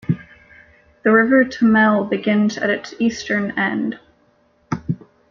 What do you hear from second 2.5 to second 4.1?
at its eastern end.